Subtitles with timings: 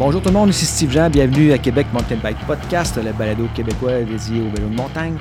[0.00, 3.46] Bonjour tout le monde, ici Steve Jean, bienvenue à Québec Mountain Bike Podcast, le balado
[3.54, 5.18] québécois dédié au vélo de montagne.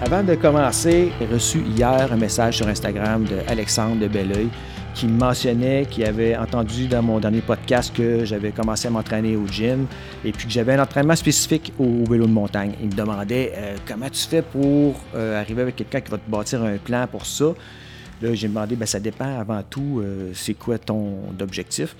[0.00, 4.48] Avant de commencer, j'ai reçu hier un message sur Instagram de Alexandre de Belleuil
[4.96, 9.36] qui me mentionnait qu'il avait entendu dans mon dernier podcast que j'avais commencé à m'entraîner
[9.36, 9.86] au gym
[10.24, 12.72] et puis que j'avais un entraînement spécifique au, vélo de montagne.
[12.80, 16.28] Il me demandait euh, comment tu fais pour euh, arriver avec quelqu'un qui va te
[16.28, 17.54] bâtir un plan pour ça?
[18.20, 21.94] Là, j'ai demandé, ben, ça dépend avant tout, euh, c'est quoi ton objectif?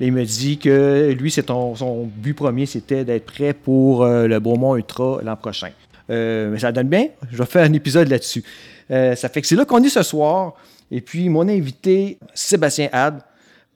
[0.00, 4.76] Il me dit que lui, c'est son but premier, c'était d'être prêt pour le Beaumont
[4.76, 5.70] Ultra l'an prochain.
[6.08, 8.44] mais ça donne bien, je vais faire un épisode là-dessus.
[8.88, 10.54] ça fait que c'est là qu'on est ce soir.
[10.90, 13.22] Et puis, mon invité, Sébastien Had,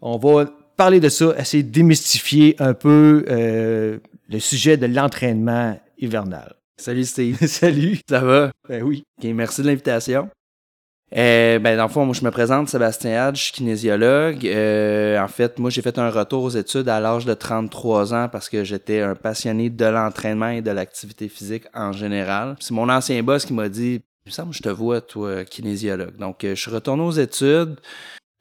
[0.01, 3.99] on va parler de ça, essayer de démystifier un peu euh,
[4.29, 6.55] le sujet de l'entraînement hivernal.
[6.77, 7.37] Salut Steve.
[7.47, 7.99] Salut.
[8.09, 8.53] Ça va?
[8.69, 9.03] Ben oui.
[9.35, 10.31] merci de l'invitation.
[11.17, 14.47] Euh, ben, dans le fond, moi, je me présente, Sébastien Had, je suis kinésiologue.
[14.47, 18.29] Euh, en fait, moi, j'ai fait un retour aux études à l'âge de 33 ans
[18.31, 22.57] parce que j'étais un passionné de l'entraînement et de l'activité physique en général.
[22.61, 26.17] C'est mon ancien boss qui m'a dit il me semble je te vois, toi, kinésiologue.
[26.19, 27.77] Donc, euh, je suis retourné aux études.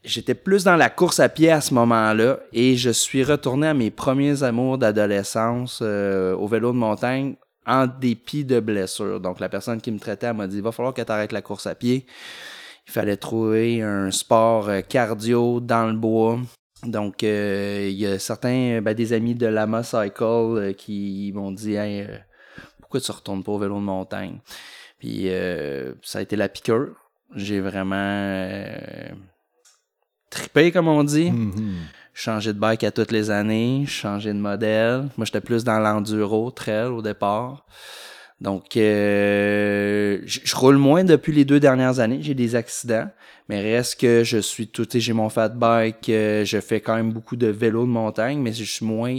[0.04, 3.74] J'étais plus dans la course à pied à ce moment-là et je suis retourné à
[3.74, 9.22] mes premiers amours d'adolescence euh, au vélo de montagne en dépit de blessures.
[9.22, 11.68] Donc, la personne qui me traitait, m'a dit, va falloir que tu arrêtes la course
[11.68, 12.06] à pied.
[12.88, 16.40] Il fallait trouver un sport euh, cardio dans le bois.
[16.84, 22.08] Donc, il y a certains, ben, des amis de Lama Cycle qui m'ont dit, hey,
[22.80, 24.40] pourquoi tu retournes pas au vélo de montagne?
[25.00, 26.96] Puis euh, ça a été la piqûre.
[27.36, 29.10] J'ai vraiment euh,
[30.30, 31.30] trippé, comme on dit.
[31.30, 31.74] Mm-hmm.
[32.14, 35.10] Changé de bike à toutes les années, changé de modèle.
[35.18, 37.66] Moi, j'étais plus dans l'enduro, trail au départ.
[38.40, 42.20] Donc, euh, je roule moins depuis les deux dernières années.
[42.22, 43.10] J'ai des accidents,
[43.50, 47.36] mais reste que je suis tout, j'ai mon fat bike, je fais quand même beaucoup
[47.36, 49.18] de vélo de montagne, mais je suis moins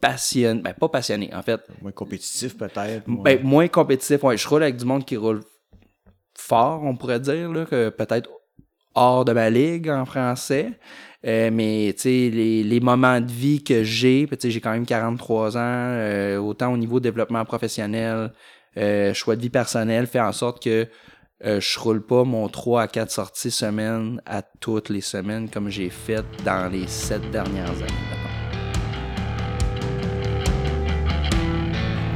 [0.00, 1.60] passionné, ben pas passionné en fait.
[1.80, 3.04] Moins compétitif peut-être.
[3.06, 4.36] Ben, moins compétitif, ouais.
[4.36, 5.42] Je roule avec du monde qui roule
[6.36, 8.30] fort, on pourrait dire, là, que peut-être
[8.94, 10.72] hors de ma ligue en français.
[11.26, 16.36] Euh, mais les, les, moments de vie que j'ai, j'ai quand même 43 ans, euh,
[16.36, 18.32] autant au niveau développement professionnel,
[18.76, 20.86] euh, choix de vie personnel, fait en sorte que
[21.42, 25.90] je roule pas mon 3 à 4 sorties semaine à toutes les semaines comme j'ai
[25.90, 28.23] fait dans les 7 dernières années.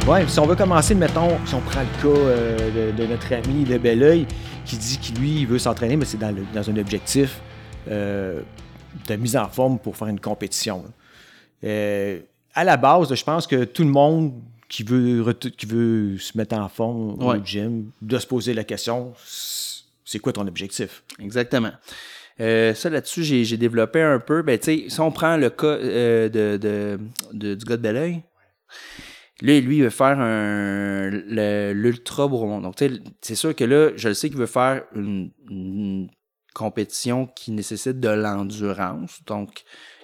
[0.08, 3.64] Ouais, si on veut commencer, mettons, si on prend le cas euh, de, notre ami
[3.64, 4.26] de Belleuil,
[4.64, 6.34] qui dit qu'il lui, il veut s'entraîner, mais c'est dans,
[6.70, 7.42] un objectif
[7.90, 8.40] euh,
[9.06, 10.82] de mise en forme pour faire une compétition.
[11.62, 12.20] Euh,
[12.54, 14.32] à la base, je pense que tout le monde
[14.70, 19.12] qui veut, qui veut se mettre en forme au gym doit se poser la question
[20.06, 21.02] c'est quoi ton objectif?
[21.20, 21.72] Exactement.
[22.38, 24.40] ça là-dessus, j'ai développé un peu.
[24.40, 26.98] Ben, si on prend le cas de, de,
[27.34, 28.22] du gars de Belleuil,
[29.40, 32.60] Là, lui, il veut faire un, l'ultra Bromont.
[32.60, 32.74] Donc,
[33.20, 36.08] c'est sûr que là, je le sais qu'il veut faire une,
[36.54, 39.20] compétition qui nécessite de l'endurance.
[39.26, 39.62] Donc,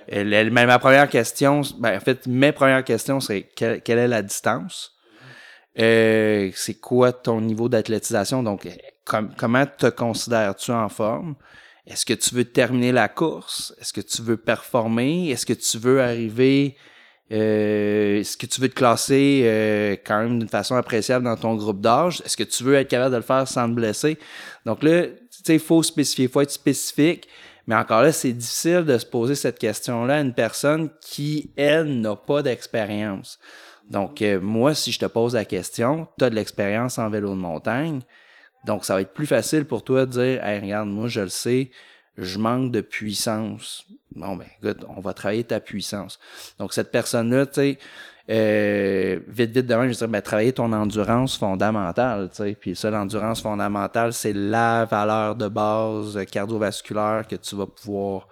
[0.08, 4.92] ma première question, ben, en fait, mes premières questions, c'est quelle, est la distance?
[5.80, 8.44] Euh, c'est quoi ton niveau d'athlétisation?
[8.44, 8.68] Donc,
[9.04, 11.34] comment te considères-tu en forme?
[11.86, 13.74] Est-ce que tu veux terminer la course?
[13.80, 15.30] Est-ce que tu veux performer?
[15.30, 16.76] Est-ce que tu veux arriver
[17.32, 21.54] euh, est-ce que tu veux te classer euh, quand même d'une façon appréciable dans ton
[21.54, 22.22] groupe d'âge?
[22.24, 24.18] Est-ce que tu veux être capable de le faire sans te blesser?
[24.66, 27.28] Donc là, tu sais, il faut spécifier, il faut être spécifique.
[27.66, 32.00] Mais encore là, c'est difficile de se poser cette question-là à une personne qui, elle,
[32.00, 33.38] n'a pas d'expérience.
[33.88, 37.30] Donc, euh, moi, si je te pose la question, tu as de l'expérience en vélo
[37.30, 38.00] de montagne,
[38.66, 41.28] donc ça va être plus facile pour toi de dire, hey, regarde, moi, je le
[41.28, 41.70] sais,
[42.18, 43.86] je manque de puissance.
[44.14, 46.18] Bon, ben, écoute, on va travailler ta puissance.
[46.58, 47.78] Donc, cette personne-là, tu sais,
[48.30, 52.56] euh, vite, vite demain, je dirais, ben, travailler ton endurance fondamentale, tu sais.
[52.58, 58.28] Puis ça, l'endurance fondamentale, c'est la valeur de base cardiovasculaire que tu vas pouvoir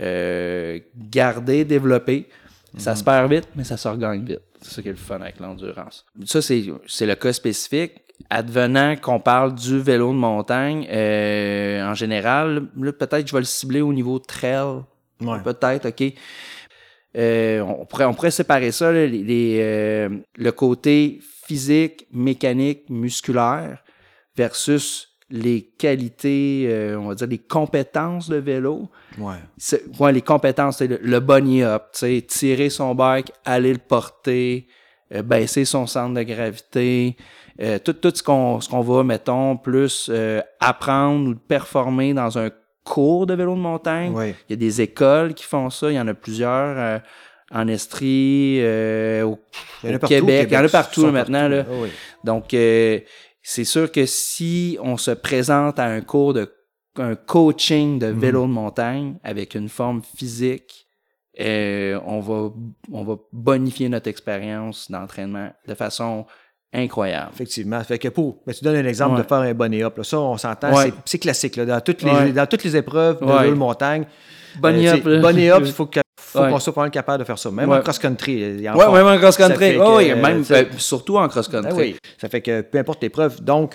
[0.00, 2.28] euh, garder, développer.
[2.76, 4.42] Ça se perd vite, mais ça se regagne vite.
[4.60, 6.04] C'est ça qui est le fun avec l'endurance.
[6.24, 12.68] Ça, c'est le cas spécifique advenant qu'on parle du vélo de montagne, euh, en général,
[12.98, 14.82] peut-être je vais le cibler au niveau trail.
[15.44, 16.14] Peut-être, OK.
[17.16, 23.82] Euh, on, pourrait, on pourrait séparer ça, les, euh, le côté physique, mécanique, musculaire
[24.36, 28.88] versus les qualités, on va dire les compétences de vélo.
[29.18, 30.12] Ouais.
[30.12, 34.66] les compétences, le, le bunny up, tirer son bike, aller le porter,
[35.10, 37.16] baisser son centre de gravité,
[37.60, 42.38] euh, tout, tout ce qu'on ce qu'on va, mettons, plus euh, apprendre ou performer dans
[42.38, 42.50] un
[42.84, 44.14] cours de vélo de montagne.
[44.48, 46.78] Il y a des écoles qui font ça, il y en a plusieurs.
[46.78, 46.98] Euh,
[47.52, 49.38] en Estrie, euh, au,
[49.82, 50.48] Il y en a au partout Québec.
[50.50, 51.48] Il y en a partout maintenant.
[51.48, 51.64] Là.
[51.68, 51.88] Ah oui.
[52.22, 53.00] Donc, euh,
[53.42, 56.52] c'est sûr que si on se présente à un cours de
[56.96, 60.86] un coaching de vélo de montagne avec une forme physique,
[61.40, 62.50] euh, on va
[62.92, 66.26] on va bonifier notre expérience d'entraînement de façon
[66.72, 67.30] incroyable.
[67.34, 67.82] Effectivement.
[67.82, 69.22] Fait que pour, ben, tu donnes un exemple Ouais.
[69.22, 69.96] de faire un bonnet up.
[69.98, 70.04] là.
[70.04, 70.92] Ça, on s'entend, Ouais.
[71.04, 71.56] c'est- classique.
[71.56, 71.64] Là.
[71.66, 72.32] Dans, toutes les, Ouais.
[72.32, 74.04] dans toutes les épreuves de de montagne,
[74.58, 77.24] Bonnie euh, up, bonnet up, il faut, que- faut qu'on soit pas mal capable de
[77.24, 77.50] faire ça.
[77.50, 78.64] Même en cross-country.
[78.72, 78.92] font.
[78.92, 79.72] même en cross Ça country.
[79.72, 81.70] fait Oh, oui, même sais, euh, surtout en cross country.
[81.72, 81.96] Ben oui.
[82.20, 83.74] Ça fait que peu importe l'épreuve, donc,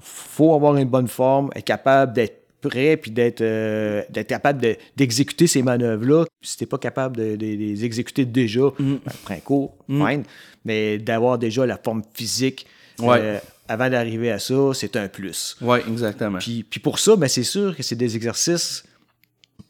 [0.00, 5.46] faut avoir une bonne forme, être capable d'être prêt, puis d'être euh, capable de- d'exécuter
[5.46, 6.24] ces manœuvres-là.
[6.42, 8.94] Si t'es pas capable de, les exécuter déjà, Mm.
[9.04, 10.22] ben, prends un cours, fine.
[10.64, 12.66] Mais d'avoir déjà la forme physique
[12.98, 13.18] Ouais.
[13.20, 13.38] euh,
[13.68, 15.56] avant d'arriver à ça, c'est un plus.
[15.60, 16.38] Oui, exactement.
[16.38, 18.84] Puis, puis pour ça, ben, c'est sûr que c'est des exercices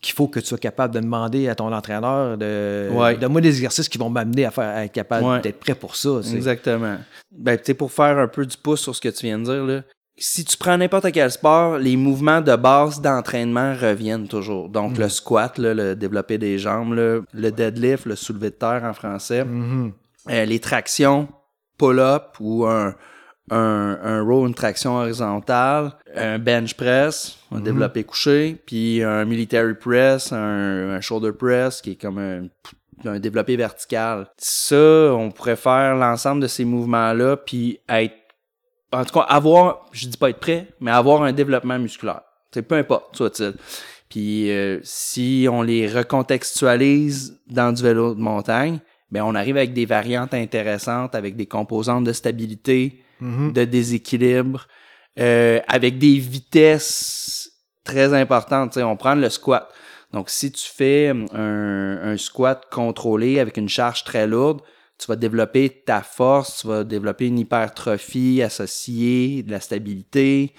[0.01, 3.17] qu'il faut que tu sois capable de demander à ton entraîneur de Ouais.
[3.17, 5.41] donne-moi des exercices qui vont m'amener à faire à être capable Ouais.
[5.41, 6.21] d'être prêt pour ça.
[6.35, 6.99] Exactement.
[7.31, 9.83] Ben, pour faire un peu du pouce sur ce que tu viens de dire, là,
[10.25, 14.69] si tu prends n'importe quel sport, les mouvements de base d'entraînement reviennent toujours.
[14.69, 18.83] Donc, le squat, là, le développer des jambes, là, le deadlift, le soulevé de terre
[18.85, 19.93] en français, Mhm.
[20.31, 21.29] euh, les tractions,
[21.79, 22.95] pull-up ou un,
[23.51, 29.75] un, un row, une traction horizontale, un bench press, un développé couché, puis un military
[29.75, 32.47] press, un, un shoulder press qui est comme un,
[33.05, 34.29] un développé vertical.
[34.39, 38.15] Ça, on pourrait faire l'ensemble de ces mouvements-là, puis être,
[38.93, 42.21] en tout cas, avoir, je dis pas être prêt, mais avoir un développement musculaire.
[42.53, 43.55] C'est peu importe, soit-il.
[44.09, 48.81] Puis euh, si on les recontextualise dans du vélo de montagne,
[49.11, 53.53] ben on arrive avec des variantes intéressantes, avec des composantes de stabilité, Mhm.
[53.53, 54.67] de déséquilibre,
[55.21, 57.53] euh, avec des vitesses
[57.85, 58.73] très importantes.
[58.73, 59.69] Tu sais, on prend le squat.
[60.13, 64.61] Donc, si tu fais un, un squat contrôlé avec une charge très lourde,
[65.03, 70.55] tu vas développer ta force, tu vas développer une hypertrophie associée, de la stabilité.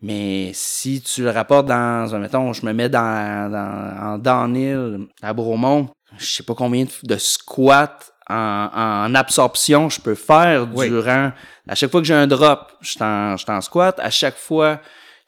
[0.00, 5.32] Mais si tu le rapportes dans, mettons, je me mets dans, dans, en downhill à
[5.32, 5.88] Bromont,
[6.18, 7.98] je sais pas combien de, squats
[8.28, 8.70] en,
[9.06, 10.88] en absorption je peux faire Oui.
[10.88, 11.32] durant,
[11.68, 14.36] à chaque fois que j'ai un drop, je suis en, je en squat, à chaque
[14.36, 14.80] fois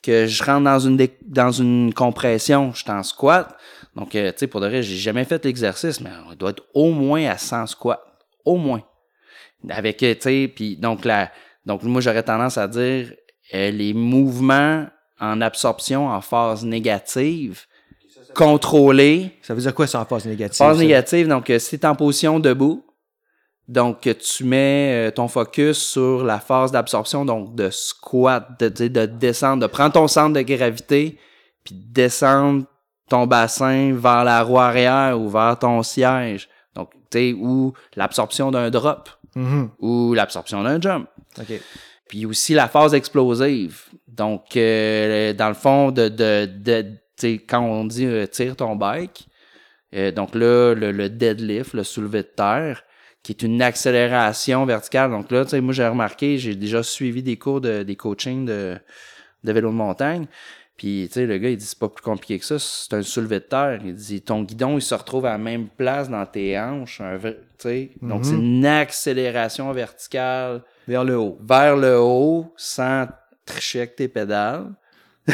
[0.02, 3.56] que je rentre dans une, dans une compression, je suis en squat.
[3.96, 6.62] Donc, euh, tu sais, pour de vrai, j'ai jamais fait l'exercice, mais on doit être
[6.74, 8.02] au moins à 100 squats.
[8.46, 8.82] Au moins.
[9.68, 11.30] Avec, euh, tu sais, puis donc, la,
[11.66, 13.12] donc moi, j'aurais tendance à dire
[13.52, 14.86] euh, les mouvements
[15.20, 17.66] en absorption en phase négative,
[18.34, 20.58] contrôlés, Ça veut dire quoi ça en phase négative?
[20.58, 20.82] Phase ça?
[20.82, 22.84] négative, donc euh, si tu en position debout,
[23.66, 28.68] donc euh, tu mets euh, ton focus sur la phase d'absorption, donc de squat, de,
[28.68, 31.18] de, de descendre, de prendre ton centre de gravité,
[31.64, 32.64] puis de descendre
[33.08, 36.48] ton bassin vers la roue arrière ou vers ton siège.
[37.38, 39.70] Ou l'absorption d'un drop, Mhm.
[39.80, 41.08] ou l'absorption d'un jump.
[42.08, 43.82] Puis aussi la phase explosive.
[44.08, 46.86] Donc, euh, dans le fond, de, de,
[47.48, 49.26] quand on dit euh, tire ton bike,
[49.94, 52.82] euh, donc là, le, le deadlift, le soulevé de terre,
[53.22, 55.10] qui est une accélération verticale.
[55.10, 58.78] Donc là, moi, j'ai remarqué, j'ai déjà suivi des cours de des coachings de,
[59.44, 60.26] de vélo de montagne.
[60.76, 63.02] Puis, tu sais, le gars, il dit, c'est pas plus compliqué que ça, c'est un
[63.02, 63.80] soulevé de terre.
[63.82, 67.00] Il dit, ton guidon, il se retrouve à la même place dans tes hanches.
[67.00, 67.38] Un vrai.
[68.02, 71.38] Donc, c'est une accélération verticale Vers le haut.
[71.40, 73.06] vers le haut sans
[73.46, 74.74] tricher avec tes pédales.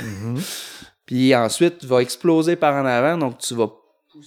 [1.07, 3.71] Puis ensuite, tu vas exploser par en avant, donc tu vas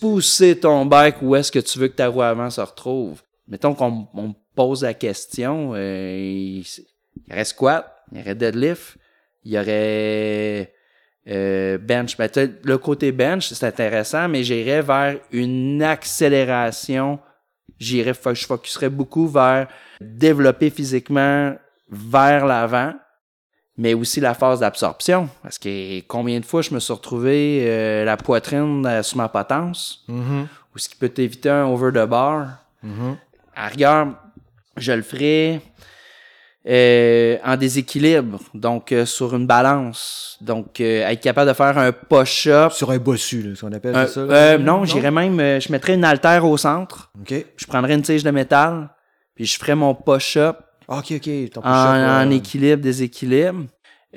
[0.01, 3.22] pousser ton bike où est-ce que tu veux que ta roue avant se retrouve.
[3.48, 8.22] Mettons qu'on on me pose la question, euh, il, il y aurait squat, il y
[8.22, 8.98] aurait deadlift,
[9.45, 10.74] il y aurait
[11.27, 12.17] euh, bench.
[12.17, 12.29] Ben,
[12.63, 17.20] le côté bench, c'est intéressant, mais j'irais vers une accélération.
[17.79, 19.67] J'irais, je focuserais beaucoup vers
[20.00, 21.55] développer physiquement
[21.89, 22.94] vers l'avant,
[23.77, 25.29] mais aussi la phase d'absorption.
[25.44, 29.27] Parce que combien de fois je me suis retrouvé euh, la poitrine euh, sous ma
[29.29, 30.48] potence, Mhm.
[30.74, 32.48] ou ce qui peut t'éviter un over the bar?
[32.84, 33.17] Mhm.
[33.55, 34.08] À rigueur,
[34.77, 35.62] je le ferai
[36.67, 40.38] euh, en déséquilibre, donc euh, sur une balance.
[40.41, 42.72] Donc, euh, être capable de faire un push-up.
[42.72, 44.19] Sur un bossu, là, ce qu'on appelle Un- ça.
[44.22, 44.57] euh, là?
[44.57, 47.34] non, j'irais même, euh, je mettrais une haltère au centre, OK.
[47.55, 48.89] je prendrais une tige de métal,
[49.36, 50.57] puis je ferais mon push-up
[50.88, 51.24] OK, OK.
[51.51, 51.69] Ton push-up, en,
[52.24, 53.65] en euh, équilibre, déséquilibre.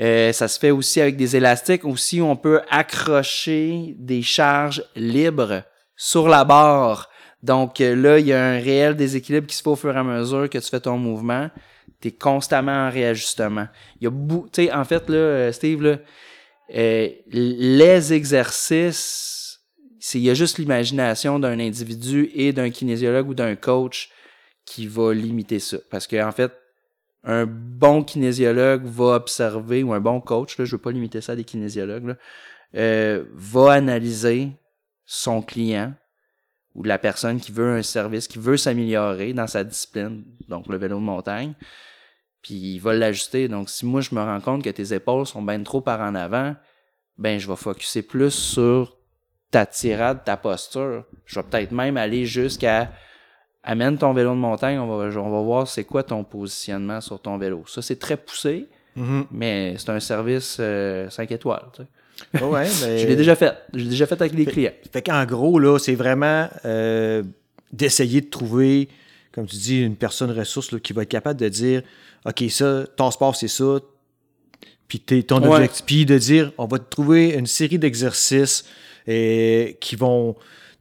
[0.01, 1.85] Euh, ça se fait aussi avec des élastiques.
[1.85, 5.63] Aussi, on peut accrocher des charges libres
[5.97, 7.09] sur la barre.
[7.43, 9.99] Donc euh, là, il y a un réel déséquilibre qui se fait au fur et
[9.99, 11.49] à mesure que tu fais ton mouvement.
[12.01, 13.67] Tu es constamment en réajustement.
[14.01, 14.13] Il y a
[14.53, 15.99] tu en fait, là, euh, Steve, là,
[16.75, 19.61] euh, les exercices,
[20.15, 24.11] il y a juste l'imagination d'un individu et d'un kinésiologue ou d'un coach
[24.65, 25.79] qui va limiter ça.
[25.91, 26.53] Parce qu'en en fait,
[27.25, 31.33] un bon kinésiologue va observer, ou un bon coach, là, je veux pas limiter ça
[31.33, 32.17] à des kinésiologues,
[32.75, 34.53] euh, va analyser
[35.05, 35.95] son client
[36.79, 40.77] ou la personne qui veut un service, qui veut s'améliorer dans sa discipline, donc le
[40.79, 41.55] vélo de montagne,
[42.41, 43.49] puis il va l'ajuster.
[43.49, 46.15] Donc, si moi, je me rends compte que tes épaules sont bien trop par en
[46.15, 46.55] avant,
[47.19, 48.97] ben, je vais focuser plus sur
[49.51, 51.05] ta tirade, ta posture.
[51.27, 52.93] Je vais peut-être même aller jusqu'à
[53.65, 57.21] amène ton vélo de montagne, on va, on va voir c'est quoi ton positionnement sur
[57.21, 57.65] ton vélo.
[57.67, 59.27] Ça, c'est très poussé, Mhm.
[59.33, 60.61] mais c'est un service
[61.11, 61.67] 5 étoiles.
[61.75, 61.89] Tu sais.
[62.41, 63.55] Ouais, mais- Je l'ai déjà fait.
[63.75, 64.73] Je l'ai déjà fait avec des clients.
[64.93, 67.23] Fait qu'en gros, là, c'est vraiment euh,
[67.73, 68.89] d'essayer de trouver,
[69.33, 71.83] comme tu dis, une personne ressource là, qui va être capable de dire
[72.27, 73.79] OK, ça, ton sport, c'est ça.
[74.89, 75.49] Puis ton Ouais.
[75.57, 75.85] objectif.
[75.87, 78.65] Puis de dire on va te trouver une série d'exercices
[79.09, 80.35] euh, qui vont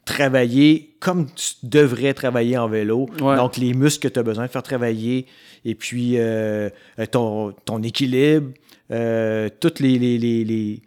[0.06, 3.08] travailler comme tu devrais travailler en vélo.
[3.22, 3.36] Ouais.
[3.36, 5.26] Donc, les muscles que tu as besoin de faire travailler,
[5.66, 6.70] et puis euh,
[7.12, 8.52] ton, ton équilibre,
[8.92, 10.82] euh, toutes les, les, les,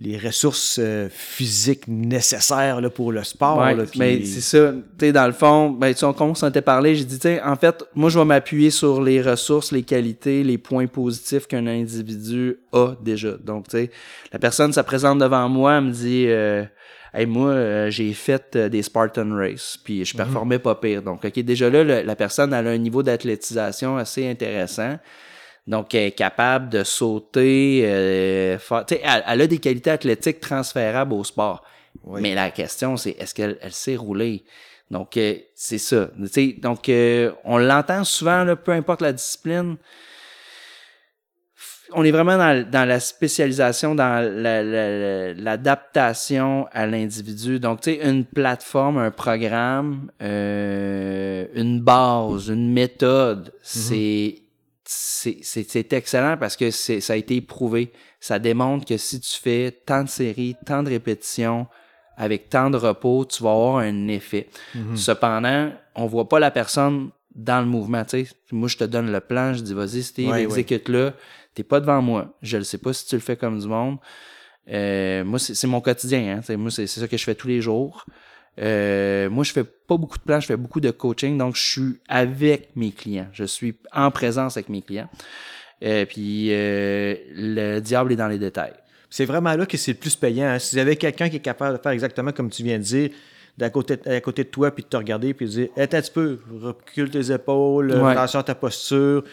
[0.00, 3.58] les, ressources euh, physiques nécessaires là, pour le sport.
[3.58, 4.72] Ouais, là, mais c'est ça.
[4.98, 6.94] Tu sais, dans le fond, ben, tu on commence à te parler.
[6.94, 10.86] J'ai dit, en fait, moi, je vais m'appuyer sur les ressources, les qualités, les points
[10.86, 13.32] positifs qu'un individu a déjà.
[13.42, 13.90] Donc, tu sais,
[14.32, 16.64] la personne se présente devant moi, elle me dit, euh,
[17.14, 21.02] hey, moi, euh, j'ai fait euh, des Spartan Race, puis je performais pas pire.
[21.02, 24.96] Donc, OK, déjà là, le- la personne elle a un niveau d'athlétisation assez intéressant.
[25.66, 27.82] Donc, elle est capable de sauter.
[27.84, 31.62] euh, faire- tu sais, elle, elle a des qualités athlétiques transférables au sport.
[32.04, 32.20] Oui.
[32.20, 34.44] Mais la question, c'est est-ce qu'elle elle sait rouler?
[34.90, 36.08] Donc, euh, c'est ça.
[36.20, 39.76] Tu sais, donc, euh, on l'entend souvent, là, peu importe la discipline.
[41.94, 44.88] On est vraiment dans, dans la spécialisation, dans la- la-
[45.32, 47.60] la- l'adaptation à l'individu.
[47.60, 54.41] Donc, tu sais, une plateforme, un programme, euh, une base, une méthode, c'est c'est-
[54.94, 57.92] c'est excellent parce que c'est ça a été prouvé.
[58.20, 61.66] Ça démontre que si tu fais tant de séries, tant de répétitions,
[62.16, 64.48] avec tant de repos, tu vas avoir un effet.
[64.74, 64.96] Mhm.
[64.96, 68.04] Cependant, on voit pas la personne dans le mouvement.
[68.50, 71.12] Moi, je te donne le plan, je dis vas-y, Steve, Ouais, exécute-le.
[71.54, 72.36] T'es pas devant moi.
[72.42, 73.98] Je ne sais pas si tu le fais comme du monde.
[74.68, 76.40] Euh, moi, c'est mon quotidien.
[76.48, 76.56] Hein.
[76.56, 78.06] Moi, c'est c'est ça que je fais tous les jours.
[78.60, 81.62] Euh, moi, je fais pas beaucoup de plans, je fais beaucoup de coaching, donc je
[81.62, 83.28] suis avec mes clients.
[83.32, 85.08] Je suis en présence avec mes clients.
[85.84, 88.74] Euh, puis euh, le diable est dans les détails.
[89.10, 90.46] C'est vraiment là que c'est le plus payant.
[90.46, 90.58] hein.
[90.58, 93.10] Si vous avez quelqu'un qui est capable de faire exactement comme tu viens de dire,
[93.58, 96.00] d'à côté, à côté de toi, puis de te regarder, puis de dire Attends un
[96.00, 98.12] petit peu, recule tes épaules, Ouais.
[98.12, 99.24] attention à ta posture.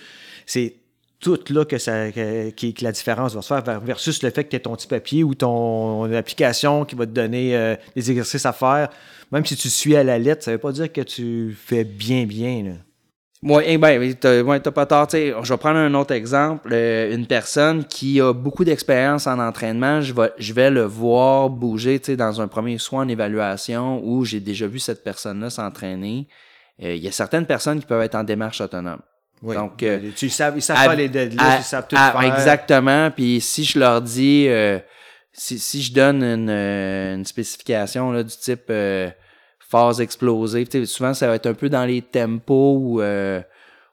[0.46, 0.76] C'est
[1.20, 4.46] tout là que, ça, que, que la différence va se faire vers- versus le fait
[4.46, 8.10] que tu aies ton petit papier ou ton application qui va te donner euh, des
[8.10, 8.90] exercices à faire.
[9.32, 12.26] Même si tu suis à la lettre, ça veut pas dire que tu fais bien,
[12.26, 12.78] bien.
[13.42, 15.08] Moi, eh ben, t'as ouais, pas tort.
[15.12, 16.70] je vais prendre un autre exemple.
[16.74, 22.42] Euh, une personne qui a beaucoup d'expérience en entraînement, je vais, le voir bouger dans
[22.42, 26.28] un premier soin en évaluation où j'ai déjà vu cette personne-là s'entraîner.
[26.84, 29.00] Euh, Il y a certaines personnes qui peuvent être en démarche autonome.
[29.42, 29.56] Oui.
[29.56, 32.12] Donc, euh, tu savent, ils savent à- faire les deadlifts, à- ils savent tout à-
[32.12, 32.34] faire.
[32.38, 33.10] Exactement.
[33.12, 34.80] Puis si je leur dis, euh,
[35.32, 39.10] si, si je donne une, euh, une spécification là, du type euh,
[39.60, 43.42] phase explosive, tu sais, souvent ça va être un peu dans les tempos où euh,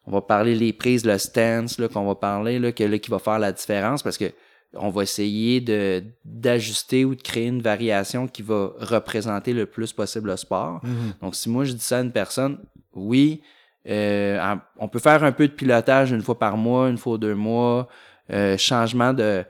[0.06, 3.10] on va parler les prises, le stance là, qu'on va parler, là, que, là, qui
[3.10, 4.32] va faire la différence parce que
[4.78, 9.92] on va essayer de d'ajuster ou de créer une variation qui va représenter le plus
[9.92, 10.80] possible le sport.
[10.82, 11.12] Mhm.
[11.22, 12.58] Donc, si moi je dis ça à une personne,
[12.94, 13.42] oui,
[13.88, 17.18] euh, on peut faire un peu de pilotage une fois par mois, une fois aux
[17.18, 17.88] deux mois,
[18.32, 19.44] euh, changement de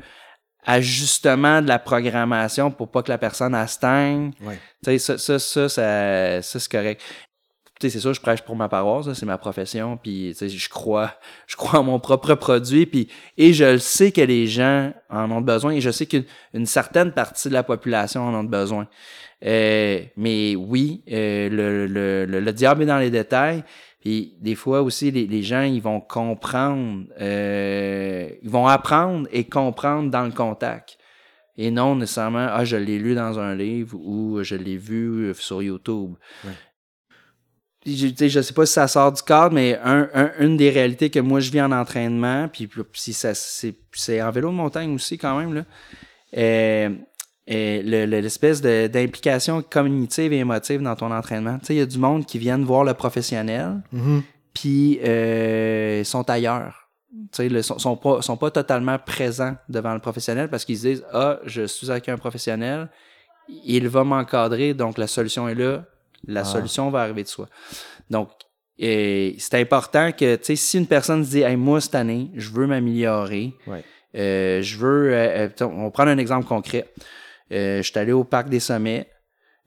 [0.68, 4.32] ajustement de la programmation pour pas que la personne elle stagne.
[4.42, 4.58] Ouais.
[4.84, 7.02] Tu sais, ça, ça, ça, ça, ça, c'est correct.
[7.78, 10.48] Tu sais, c'est sûr, je prêche pour ma paroisse, c'est ma profession, puis tu sais,
[10.48, 11.12] je crois,
[11.46, 15.30] je crois en mon propre produit, puis et je le sais que les gens en
[15.30, 16.24] ont besoin, et je sais qu'une
[16.54, 18.88] une certaine partie de la population en ont besoin.
[19.44, 23.62] Euh, mais oui, euh, le, le, le, le diable est dans les détails.
[24.06, 29.42] Puis des fois aussi, les, les gens, ils vont comprendre, euh, ils vont apprendre et
[29.48, 30.96] comprendre dans le contact.
[31.56, 35.60] Et non nécessairement, ah, je l'ai lu dans un livre ou je l'ai vu sur
[35.60, 36.14] YouTube.
[36.44, 36.52] Ouais.
[37.84, 41.10] Je, je sais pas si ça sort du cadre, mais un, un- une des réalités
[41.10, 44.54] que moi je vis en entraînement, puis, puis si ça c'est, c'est en vélo de
[44.54, 45.64] montagne aussi quand même là.
[46.36, 46.90] euh,
[47.48, 51.58] le- le- l'espèce de- d'implication cognitive et émotive dans ton entraînement.
[51.60, 54.22] Tu sais, il y a du monde qui viennent voir le professionnel, Mhm.
[54.52, 56.88] puis euh, sont ailleurs.
[57.32, 60.78] Tu sais, le- sont, sont pas sont pas totalement présents devant le professionnel parce qu'ils
[60.78, 62.88] se disent ah je suis avec un professionnel,
[63.64, 65.84] il va m'encadrer, donc la solution est là,
[66.26, 66.44] la Ah.
[66.44, 67.46] solution va arriver de soi.
[68.10, 68.28] Donc,
[68.78, 72.50] c'est important que, tu sais, si une personne se dit, hey, moi, cette année, je
[72.50, 73.82] veux m'améliorer, Ouais.
[74.16, 76.86] euh, je veux, euh, euh, on va prendre un exemple concret.
[77.52, 79.08] Euh, je suis allé au parc des sommets.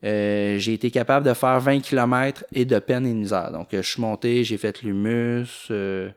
[0.04, 3.52] Euh, j'ai été capable de faire 20 km et de peine et de misère.
[3.52, 5.68] Donc, euh, je suis monté, j'ai fait l'humus.
[5.72, 6.10] euh,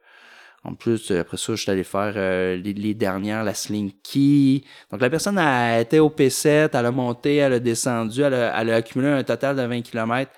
[0.64, 4.64] en plus, euh, après ça, je suis allé faire euh, les, dernières, la slinky.
[4.90, 8.60] Donc, la personne a été au P7, elle a monté, elle a descendu, elle a,
[8.60, 10.30] elle a accumulé un total de 20 km.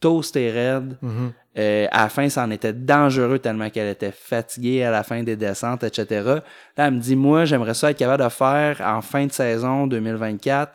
[0.00, 0.98] Toast et raide.
[1.00, 1.32] Mhm.
[1.56, 5.22] Euh, à la fin, ça en était dangereux tellement qu'elle était fatiguée à la fin
[5.22, 6.22] des descentes, etc.
[6.24, 6.42] Là,
[6.76, 10.72] elle me dit, moi, j'aimerais ça être capable de faire en fin de saison 2024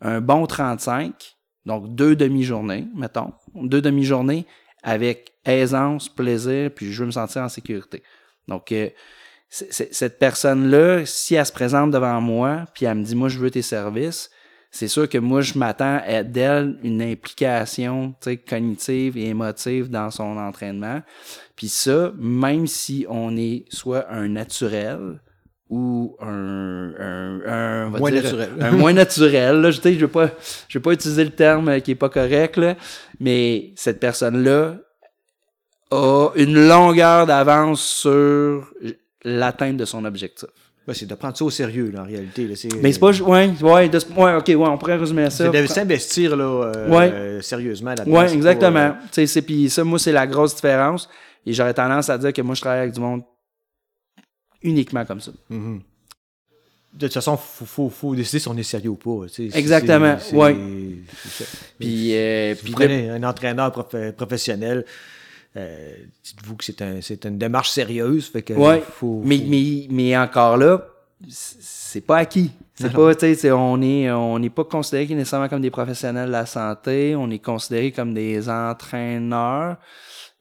[0.00, 1.36] un bon 35,
[1.66, 4.46] donc deux demi-journées, mettons, deux demi-journées
[4.82, 8.02] avec aisance, plaisir, puis je veux me sentir en sécurité.
[8.48, 8.88] Donc, euh,
[9.48, 13.50] cette personne-là, si elle se présente devant moi, puis elle me dit, moi, je veux
[13.50, 14.30] tes services,
[14.74, 19.90] c'est sûr que moi, je m'attends à d'elle une implication tu sais, cognitive et émotive
[19.90, 21.02] dans son entraînement.
[21.54, 25.20] Puis ça, même si on est soit un naturel
[25.68, 28.50] ou un, un, un- Moins dire, naturel.
[28.60, 29.60] un moins naturel.
[29.60, 30.30] Là, je ne pas,
[30.68, 32.74] je vais pas utiliser le terme qui est pas correct, là,
[33.20, 34.76] mais cette personne-là
[35.90, 38.72] a une longueur d'avance sur
[39.22, 40.48] l'atteinte de son objectif.
[40.86, 42.46] Ben, c'est de prendre ça au sérieux, là, en réalité.
[42.48, 42.56] là.
[42.56, 45.50] C'est, Mais c'est pas, ouais, ouais, de ouais, ok, ouais, on pourrait résumer ça.
[45.52, 47.10] C'est de s'investir là, euh, Ouais.
[47.12, 48.26] euh, sérieusement là-dedans.
[48.26, 48.96] C'est exactement.
[49.18, 51.08] euh, puis ça, moi, c'est la grosse différence.
[51.46, 53.22] Et j'aurais tendance à dire que moi, je travaille avec du monde
[54.62, 55.30] uniquement comme ça.
[55.50, 55.80] mhm.
[56.94, 59.24] De toute façon, faut, faut, faut décider si on est sérieux ou pas.
[59.54, 60.36] Exactement, ça.
[61.78, 62.54] Puis, euh,
[63.16, 64.84] un entraîneur prof- professionnel,
[65.56, 65.94] euh,
[66.24, 68.26] dites-vous que c'est un, c'est une démarche sérieuse.
[68.30, 70.86] Fait que Ouais, faut, mais, faut- mais, mais encore là,
[71.28, 72.50] c'est pas acquis.
[72.74, 76.32] C'est pas, tu sais, on est, on n'est pas considéré nécessairement comme des professionnels de
[76.32, 77.14] la santé.
[77.14, 79.76] On est considéré comme des entraîneurs.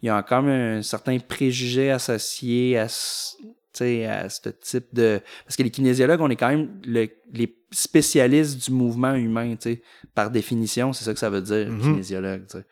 [0.01, 4.87] Il y a encore un certain préjugé associé à, ce- tu sais, à ce type
[4.93, 9.51] de, parce que les kinésiologues, on est quand même le- les spécialistes du mouvement humain,
[9.51, 9.81] tu sais.
[10.15, 11.81] Par définition, c'est ça que ça veut dire, Mhm.
[11.81, 12.65] kinésiologue, tu sais.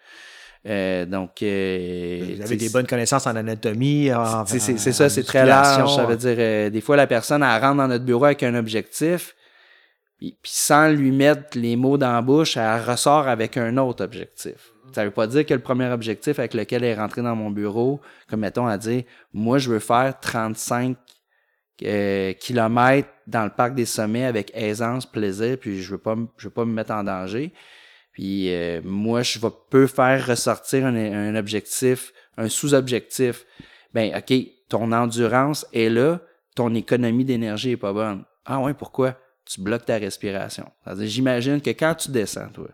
[0.68, 4.14] Euh, donc, euh, vous avez des bonnes connaissances en anatomie.
[4.14, 4.46] en-
[4.78, 5.96] c'est, ça, c'est très large.
[5.96, 8.54] Ça veut dire, euh, des fois, la personne, elle rentre dans notre bureau avec un
[8.56, 9.36] objectif,
[10.18, 14.04] puis, puis sans lui mettre les mots dans la bouche, elle ressort avec un autre
[14.04, 14.74] objectif.
[14.92, 17.52] Ça veut pas dire que le premier objectif avec lequel elle est rentrée dans mon
[17.52, 20.98] bureau, comme mettons, à dire, moi, je veux faire 35
[21.86, 26.48] euh, kilomètres dans le parc des sommets avec aisance, plaisir, puis je veux pas, je
[26.48, 27.54] veux pas me mettre en danger.
[28.20, 33.46] Puis euh, moi, je vais, peux faire ressortir un, un objectif, un sous-objectif.
[33.94, 34.34] Ben, OK,
[34.68, 36.20] ton endurance est là,
[36.54, 38.26] ton économie d'énergie est pas bonne.
[38.46, 39.16] Ah ouais, pourquoi?
[39.46, 40.70] Tu bloques ta respiration.
[40.98, 42.68] J'imagine que quand tu descends, toi,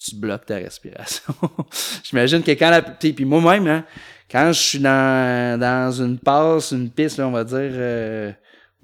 [0.00, 1.32] tu bloques ta respiration.
[2.02, 2.82] J'imagine que quand la.
[2.82, 3.84] Puis moi-même, hein,
[4.28, 7.56] quand je suis dans, dans une passe, une piste, là, on va dire.
[7.60, 8.32] euh,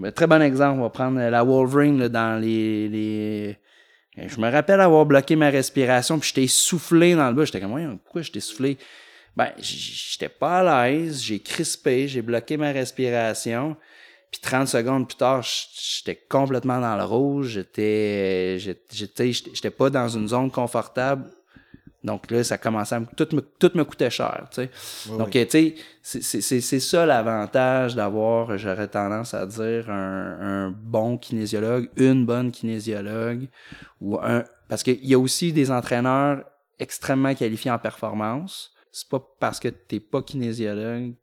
[0.01, 3.59] un très bon exemple, on va prendre la Wolverine là, dans les, les.
[4.27, 7.45] Je me rappelle avoir bloqué ma respiration, puis j'étais essoufflé dans le bas.
[7.45, 8.79] J'étais comme, Ouais, pourquoi j'étais essoufflé?
[9.37, 13.77] Ben, j'étais pas à l'aise, j'ai crispé, j'ai bloqué ma respiration.
[14.31, 17.49] Puis 30 secondes plus tard, j'étais complètement dans le rouge.
[17.49, 21.31] J'étais j'étais pas dans une zone confortable.
[22.05, 24.71] Donc là, ça commençait à me, tout me, tout me coûtait cher, tu sais.
[25.19, 29.91] Donc, euh, tu sais, c'est- c'est c'est- c'est ça l'avantage d'avoir, j'aurais tendance à dire,
[29.91, 33.49] un, un bon kinésiologue, une bonne kinésiologue,
[34.01, 36.45] ou un, parce qu'il y a aussi des entraîneurs
[36.79, 38.71] extrêmement qualifiés en performance.
[38.93, 41.15] C'est pas parce que t'es pas kinésiologue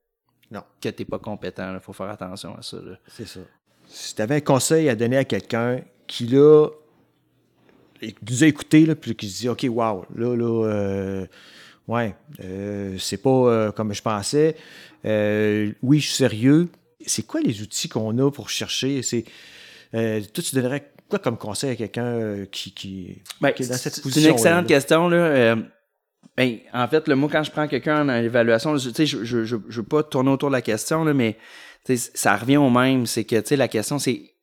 [0.52, 0.64] Non.
[0.82, 1.74] que t'es pas compétent.
[1.74, 2.78] Il faut faire attention à ça.
[2.78, 2.98] là.
[3.08, 3.40] C'est ça.
[3.88, 6.68] Si tu avais un conseil à donner à quelqu'un qui, là,
[8.00, 11.26] qui nous a écouté, là, puis qui se dit, OK, wow, là, là, euh,
[11.88, 14.56] ouais, euh, c'est pas euh, comme je pensais.
[15.06, 16.68] Euh, oui, je suis sérieux.
[17.06, 19.02] C'est quoi les outils qu'on a pour chercher?
[19.04, 19.26] C'est,
[19.94, 23.76] euh, toi, tu donnerais quoi comme conseil à quelqu'un qui, qui, Ben, qui est dans
[23.76, 25.08] cette c'est position une excellente question.
[25.08, 25.56] Là.
[26.36, 29.24] Ben, en fait, le moi, quand je prends quelqu'un en évaluation, je, tu sais, je,
[29.24, 31.38] je, je, je veux pas tourner autour de la question, là, mais
[31.86, 33.06] tu sais, ça revient au même.
[33.06, 34.34] C'est que tu sais, la question, c'est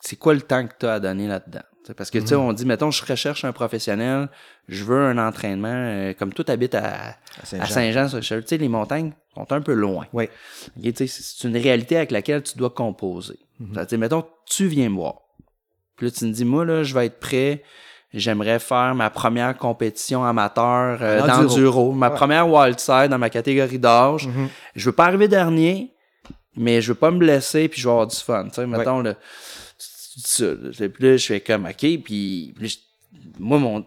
[0.00, 1.62] c'est quoi le temps que tu as à donner là-dedans?
[1.96, 4.28] Parce que tu sais, on dit, mettons, je recherche un professionnel,
[4.68, 8.06] je veux un entraînement, euh, comme tout habite à, À Saint-Jean.
[8.08, 10.06] Richelieu, tu sais, les montagnes sont un peu loin.
[10.12, 10.28] Oui.
[10.82, 13.38] C'est une réalité avec laquelle tu dois composer.
[13.58, 15.14] Tu sais, mettons, tu viens me voir.
[15.96, 17.62] Puis là, tu me dis, moi, là, je vais être prêt.
[18.12, 21.52] J'aimerais faire ma première compétition amateur euh, En d'enduro.
[21.54, 21.92] enduro.
[21.92, 22.14] Ma Ouais.
[22.16, 24.26] première wildside dans ma catégorie d'âge.
[24.26, 24.48] Mhm.
[24.74, 25.94] Je veux pas arriver dernier,
[26.56, 28.44] mais je veux pas me blesser puis je veux avoir du fun.
[28.48, 29.10] Tu sais, mettons, tu-
[30.24, 30.88] ça, là.
[30.88, 32.54] puis là, je fais comme, OK, puis,
[33.38, 33.84] moi, mon,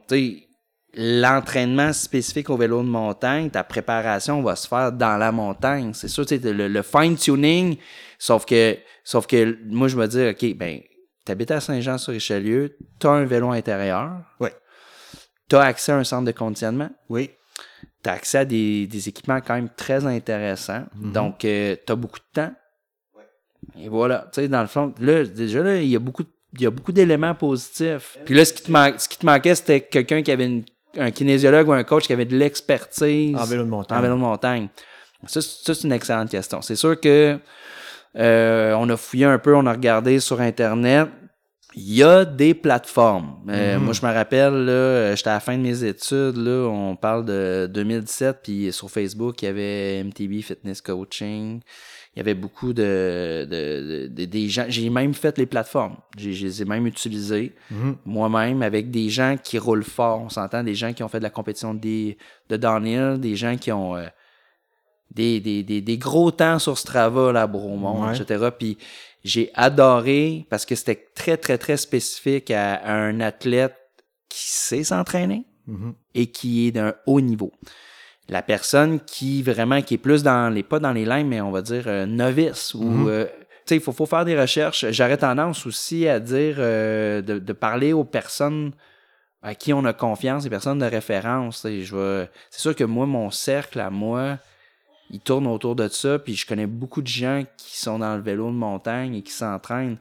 [0.96, 5.94] l'entraînement spécifique au vélo de montagne, ta préparation va se faire dans la montagne.
[5.94, 7.78] C'est sûr, tu sais, le, le fine-tuning,
[8.20, 10.82] sauf que, sauf que moi, je me dis, OK, ben,
[11.26, 14.22] t'habites à Saint-Jean-sur-Richelieu, t'as un vélo intérieur.
[14.40, 14.50] Oui.
[15.50, 16.90] T'as accès à un centre de conditionnement.
[17.10, 17.32] Oui.
[18.02, 20.86] T'as accès à des, des équipements quand même très intéressants.
[20.96, 22.54] Donc, euh, t'as beaucoup de temps.
[23.80, 24.28] Et voilà.
[24.34, 26.24] Tu sais, dans le fond, là, déjà, là, il y a beaucoup,
[26.54, 28.18] il y a beaucoup d'éléments positifs.
[28.26, 30.64] Puis là, ce qui te, man- ce qui te manquait, c'était quelqu'un qui avait une-
[30.98, 33.98] un kinésiologue ou un coach qui avait de l'expertise En vélo de montagne.
[33.98, 34.68] en vélo de montagne.
[35.26, 36.62] Ça, c'est une excellente question.
[36.62, 37.40] C'est sûr que
[38.16, 41.08] euh, on a fouillé un peu, on a regardé sur Internet.
[41.76, 43.38] Il y a des plateformes.
[43.50, 43.84] Euh, Mhm.
[43.86, 47.26] Moi, je me rappelle, là, j'étais à la fin de mes études, là, on parle
[47.26, 51.62] de 2017, puis sur Facebook, il y avait MTV Fitness Coaching.
[52.16, 54.66] Il y avait beaucoup de, de, de- de- des gens.
[54.70, 55.98] J'ai même fait les plateformes.
[56.18, 57.96] J'ai, je les ai même utilisées Mhm.
[58.06, 60.22] moi-même avec des gens qui roulent fort.
[60.22, 62.18] On s'entend des gens qui ont fait de la compétition des,
[62.50, 64.06] de downhill, des gens qui ont euh,
[65.12, 68.16] des, des, des, des gros temps sur Strava, là, à Bromont, Ouais.
[68.20, 68.50] etc.
[68.58, 68.78] Puis
[69.24, 73.76] j'ai adoré parce que c'était très, très, très spécifique à, à un athlète
[74.30, 75.94] qui sait s'entraîner Mhm.
[76.14, 77.52] et qui est d'un haut niveau.
[78.30, 81.52] La personne qui vraiment, qui est plus dans les, pas dans les lignes, mais on
[81.52, 83.08] va dire euh, novice ou, Mhm.
[83.08, 83.32] euh, tu
[83.66, 84.86] sais, il faut, faut faire des recherches.
[84.92, 88.72] J'aurais tendance aussi à dire euh, de, de parler aux personnes
[89.42, 91.62] à qui on a confiance, les personnes de référence.
[91.62, 94.38] tu sais, Je c'est sûr que moi, mon cercle à moi,
[95.10, 98.22] il tourne autour de ça, puis je connais beaucoup de gens qui sont dans le
[98.22, 99.98] vélo de montagne et qui s'entraînent.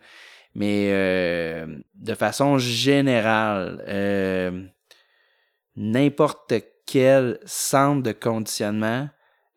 [0.54, 4.62] Mais euh, de façon générale, euh,
[5.76, 6.54] n'importe
[6.86, 9.08] quel centre de conditionnement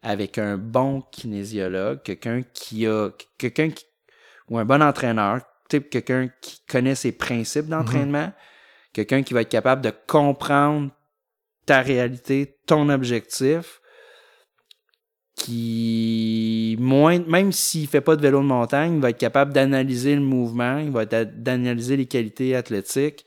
[0.02, 3.86] avec un bon kinésiologue, quelqu'un qui a quelqu'un qui
[4.50, 8.32] ou un bon entraîneur, type quelqu'un qui connaît ses principes d'entraînement,
[8.94, 10.92] quelqu'un qui va être capable de comprendre
[11.66, 13.82] ta réalité, ton objectif,
[15.36, 20.16] qui moins même s'il fait pas de vélo de montagne, il va être capable d'analyser
[20.16, 23.26] le mouvement, il va être d'analyser les qualités athlétiques,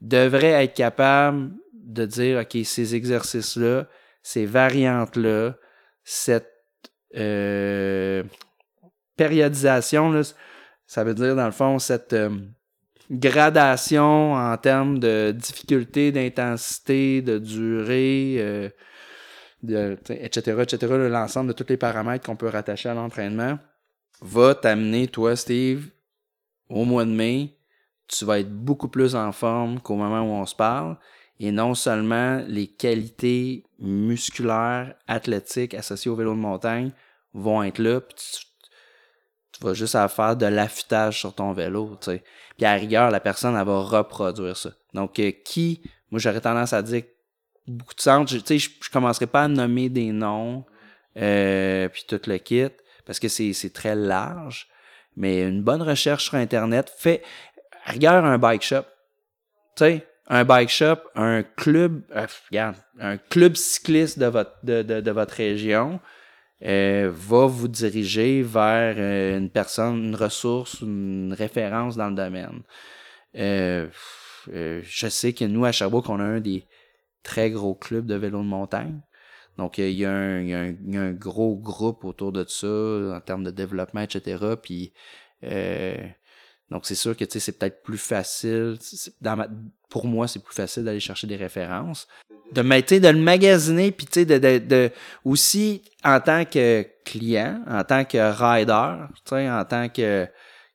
[0.00, 1.50] devrait être capable
[1.92, 3.86] de dire OK, ces exercices-là,
[4.22, 5.56] ces variantes-là,
[6.04, 6.52] cette
[7.16, 8.22] euh,
[9.16, 10.22] périodisation,
[10.86, 12.30] ça veut dire dans le fond cette euh,
[13.10, 18.68] gradation en termes de difficulté, d'intensité, de durée, euh,
[20.08, 23.58] etc., etc., là, l'ensemble de tous les paramètres qu'on peut rattacher à l'entraînement,
[24.22, 25.90] va t'amener, toi, Steve,
[26.68, 27.56] au mois de mai,
[28.06, 30.96] tu vas être beaucoup plus en forme qu'au moment où on se parle.
[31.40, 36.92] Et non seulement les qualités musculaires, athlétiques associées au vélo de montagne
[37.32, 38.44] vont être là, puis tu,
[39.52, 42.24] tu vas juste à faire de l'affûtage sur ton vélo, tu sais.
[42.58, 44.70] Puis à rigueur, la personne, elle va reproduire ça.
[44.92, 47.04] Donc, euh, qui, moi j'aurais tendance à dire
[47.66, 50.66] beaucoup de centres, tu sais, je, je commencerai pas à nommer des noms,
[51.16, 52.68] euh, puis tout le kit,
[53.06, 54.68] parce que c'est très large,
[55.16, 57.22] mais une bonne recherche sur Internet fait,
[57.86, 58.82] à rigueur, un bike shop,
[59.74, 64.82] tu sais, un bike shop, un club, euh, regarde, un club cycliste de votre, de,
[64.82, 66.00] de, de votre région
[66.62, 72.62] euh, va vous diriger vers euh, une personne, une ressource, une référence dans le domaine.
[73.36, 73.88] Euh,
[74.52, 76.64] euh, je sais que nous, à Sherbrooke, on a un des
[77.24, 79.00] très gros clubs de vélo de montagne.
[79.58, 82.30] Donc, il y, a un- il y a un- y a un gros groupe autour
[82.30, 82.66] de ça
[83.16, 84.56] en termes de développement, etc.
[84.62, 84.92] Puis,
[86.70, 88.78] donc, c'est sûr que c'est peut-être plus facile.
[89.20, 89.48] Dans ma-
[89.90, 92.06] pour moi, c'est plus facile d'aller chercher des références.
[92.52, 94.90] De, de le magasiner, puis tu sais, de, de, de-
[95.24, 100.26] aussi en tant que client, en tant que rider, tu sais, en tant que,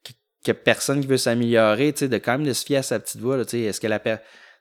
[0.04, 0.12] que,
[0.46, 3.00] que personne qui veut s'améliorer, tu sais, de quand même de se fier à sa
[3.00, 3.36] petite voix.
[3.38, 4.18] là, tu sais, Est-ce que la per-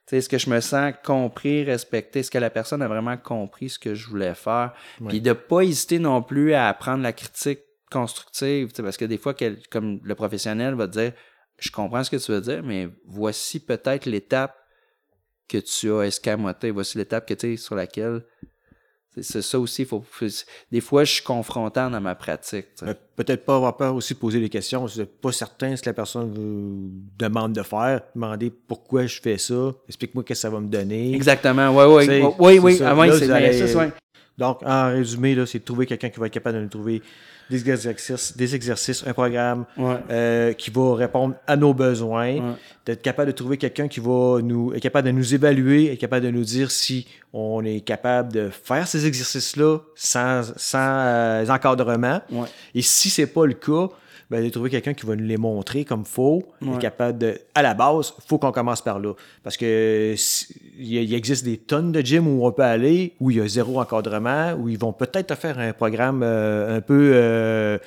[0.07, 2.21] tu sais, est-ce que je me sens compris, respecté?
[2.21, 4.73] Est-ce que la personne a vraiment compris ce que je voulais faire?
[5.01, 5.09] Ouais.
[5.09, 9.05] Puis de pas hésiter non plus à prendre la critique constructive, tu sais, parce que
[9.05, 9.35] des fois,
[9.71, 11.13] comme le professionnel va te dire,
[11.59, 14.55] je comprends ce que tu veux dire, mais voici peut-être l'étape
[15.49, 18.23] que tu as escamotée, voici l'étape que tu sais, sur laquelle
[19.21, 20.05] c'est- ça aussi, faut,
[20.73, 22.67] des fois, je suis confrontant dans ma pratique.
[23.15, 24.85] Peut-être pas avoir peur aussi de poser des questions.
[24.87, 28.01] Vous n'êtes pas certain ce que la personne vous demande de faire.
[28.17, 29.73] Demander pourquoi je fais ça.
[29.87, 31.15] Explique-moi qu'est-ce que ça va me donner.
[31.15, 32.91] Exactement, oui, oui, Tu sais, oui, oui, c'est ça.
[32.91, 33.73] ah ouais, Là, c'est
[34.39, 37.03] Donc, en résumé, là, c'est de trouver quelqu'un qui va être capable de nous trouver
[37.51, 39.97] des exercices, des exercices un programme Ouais.
[40.11, 42.43] euh, qui va répondre à nos besoins, Ouais.
[42.87, 46.25] d'être capable de trouver quelqu'un qui va nous être capable de nous évaluer, être capable
[46.25, 52.21] de nous dire si on est capable de faire ces exercices-là sans, sans euh, encadrement.
[52.33, 52.49] Ouais.
[52.75, 53.89] Et si c'est pas le cas,
[54.35, 56.75] ben, de trouver quelqu'un qui va nous les montrer comme faux, Ouais.
[56.75, 57.39] est capable de.
[57.55, 59.13] À la base, faut qu'on commence par là.
[59.43, 63.37] Parce que si- il existe des tonnes de gyms où on peut aller, où il
[63.37, 67.13] y a zéro encadrement, où ils vont peut-être te faire un programme euh, un peu.
[67.15, 67.79] euh,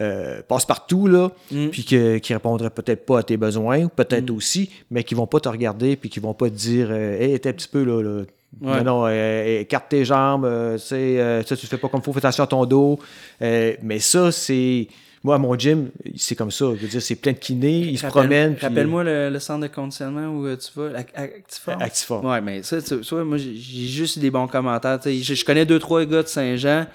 [0.00, 1.68] euh, passe-partout, là, Mm.
[1.70, 5.40] puis que, qui répondrait peut-être pas à tes besoins, peut-être aussi, mais qui vont pas
[5.40, 8.00] te regarder, puis qui vont pas te dire euh, Hey, t'es un petit peu là.
[8.00, 8.22] là.
[8.62, 8.78] Ouais.
[8.78, 12.00] Non, non, euh, écarte tes jambes, euh, tu sais, euh, ça, tu fais pas comme
[12.02, 12.98] faut, fais attention à ton dos.
[13.40, 14.86] Mais ça, c'est.
[15.24, 16.66] Moi, à mon gym, c'est comme ça.
[16.76, 18.54] Je veux dire, c'est plein de kinés, ils se promènent.
[18.54, 21.82] puis- Rappelle-moi le, le centre de conditionnement où euh, tu vas, Ac- Actiform?
[21.82, 22.26] Actiform.
[22.26, 25.00] Ouais, mais ça, tu vois, moi, j'ai juste des bons commentaires.
[25.04, 26.86] Je, je connais deux, trois gars de Saint-Jean,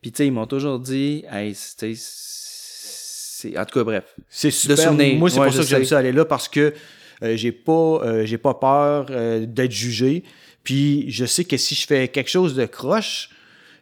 [0.00, 1.94] puis tu sais, ils m'ont toujours dit, hey, c'est- tu.
[3.58, 4.04] En tout cas, bref.
[4.28, 4.92] C'est super.
[4.94, 6.72] Moi, c'est Ouais, pour ça que j'aime ça aller là parce que
[7.22, 10.24] euh, j'ai pas, euh, j'ai pas peur euh, d'être jugé.
[10.64, 13.30] Puis je sais que si je fais quelque chose de croche,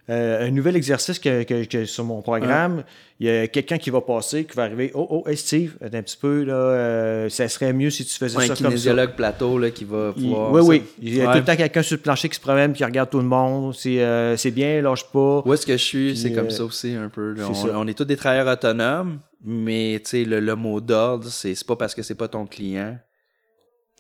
[0.07, 2.85] un nouvel exercice que, que- que sur mon programme,
[3.21, 4.91] il y a quelqu'un qui va passer, qui va arriver.
[4.95, 8.37] Oh, oh, hey Steve, un petit peu, là, euh, ça serait mieux si tu faisais
[8.37, 8.65] un ça comme ça.
[8.65, 10.53] kinésiologue plateau là, qui va Il- pouvoir.
[10.53, 10.69] oui, ça.
[10.69, 10.83] oui.
[11.01, 11.33] Il y a Ouais.
[11.33, 13.73] tout le temps quelqu'un sur le plancher qui se promène, qui regarde tout le monde.
[13.75, 15.43] C'est euh, bien, lâche pas.
[15.47, 17.35] Où est-ce que je suis, c'est comme euh, ça aussi un peu.
[17.35, 17.47] là.
[17.49, 17.69] On, ça.
[17.75, 21.67] on est tous des travailleurs autonomes, mais tu sais, le, le mot d'ordre, c'est c'est
[21.67, 22.99] pas parce que c'est pas ton client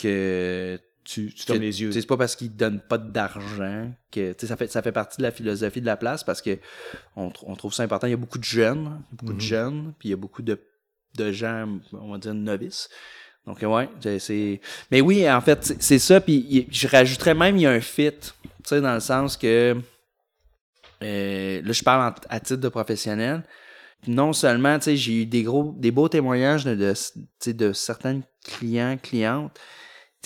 [0.00, 1.92] que Tu, tu fermes les yeux.
[1.92, 5.22] C'est pas parce qu'ils te donnent pas d'argent que ça fait ça fait partie de
[5.22, 6.58] la philosophie de la place parce que
[7.14, 8.06] on, tr- on trouve ça important.
[8.06, 9.36] Il y a beaucoup de jeunes, beaucoup Mhm.
[9.36, 10.58] de jeunes, puis il y a beaucoup de,
[11.16, 12.88] de gens, on va dire novices.
[13.46, 13.88] Donc ouais,
[14.18, 14.60] c'est-.
[14.90, 16.22] Mais oui, en fait, c'est- ça.
[16.22, 18.30] Puis je rajouterais même il y a un fit, tu
[18.64, 19.76] sais, dans le sens que
[21.02, 23.42] euh, là je parle en- à titre de professionnel.
[24.06, 28.20] Non seulement, tu sais, j'ai eu des gros, des beaux témoignages de, de, de certains
[28.44, 29.58] clients, clientes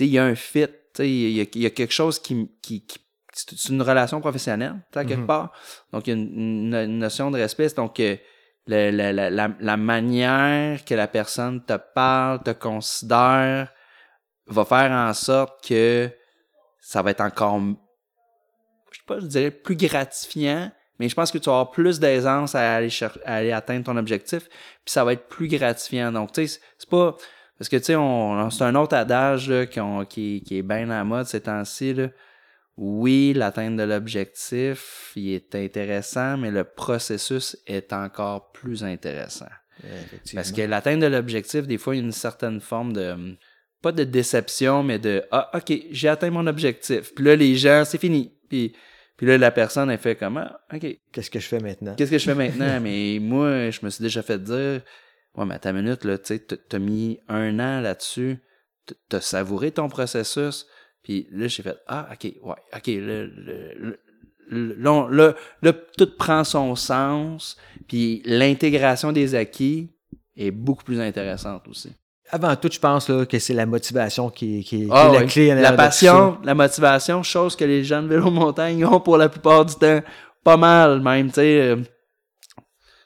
[0.07, 2.19] il y a un fit, tu sais, il y a, il y a quelque chose
[2.19, 2.99] qui, qui, qui-
[3.33, 5.27] c'est une relation professionnelle, quelque Mhm.
[5.27, 5.53] part.
[5.93, 7.69] Donc, il y a une, une- une notion de respect.
[7.77, 8.17] Donc, euh,
[8.67, 13.73] le- la, la, la, la manière que la personne te parle, te considère,
[14.47, 16.11] va faire en sorte que
[16.81, 17.61] ça va être encore,
[18.91, 22.01] je sais pas, je dirais plus gratifiant, mais je pense que tu vas avoir plus
[22.01, 26.11] d'aisance à aller, cher- à aller atteindre ton objectif, puis ça va être plus gratifiant.
[26.13, 27.17] Donc, tu sais, c'est pas...
[27.59, 27.95] Parce que, tu sais,
[28.57, 31.41] c'est un autre adage là, qui, on- qui, qui est bien à la mode ces
[31.41, 31.95] temps-ci.
[32.77, 39.49] Oui, l'atteinte de l'objectif, il est intéressant, mais le processus est encore plus intéressant.
[40.35, 43.37] Parce que l'atteinte de l'objectif, des fois, il y a une certaine forme de.
[43.81, 47.15] Pas de déception, mais de Ah, OK, j'ai atteint mon objectif.
[47.15, 48.33] Puis là, les gens, c'est fini.
[48.49, 48.73] Puis,
[49.17, 51.95] puis là, la personne, elle fait comme Ah, OK, Qu'est-ce que je fais maintenant?
[51.95, 52.81] qu'est-ce que je fais maintenant?
[52.81, 54.83] mais moi, je me suis déjà fait dire
[55.37, 58.39] Ouais, mais à ta minute, là, tu sais, t'as- t'as mis un an là-dessus,
[59.09, 60.67] t'as savouré ton processus.
[61.03, 63.99] Puis là, j'ai fait Ah, OK, ouais, OK, là, le- le-
[64.51, 64.75] le-
[65.11, 67.57] là, là, tout prend son sens.
[67.87, 69.91] Puis l'intégration des acquis
[70.37, 71.93] est beaucoup plus intéressante aussi.
[72.31, 75.19] Avant tout, je pense là, que c'est la motivation qui, qui- qui Ah est la
[75.21, 75.27] ouais.
[75.27, 75.55] clé.
[75.55, 79.65] La passion, la motivation, chose que les gens de vélo montagne ont pour la plupart
[79.65, 80.01] du temps.
[80.45, 81.77] Pas mal, même, tu sais.